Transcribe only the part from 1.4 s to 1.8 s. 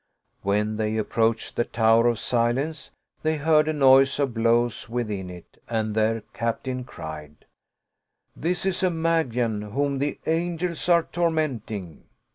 the